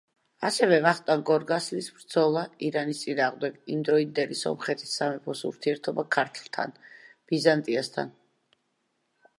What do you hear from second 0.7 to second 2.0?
ვახტანგ გორგასლის